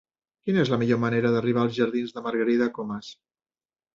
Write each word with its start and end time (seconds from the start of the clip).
Quina 0.45 0.61
és 0.61 0.71
la 0.73 0.79
millor 0.83 0.99
manera 1.03 1.33
d'arribar 1.35 1.61
als 1.67 1.75
jardins 1.77 2.15
de 2.17 2.25
Margarida 2.29 2.69
Comas? 2.79 3.13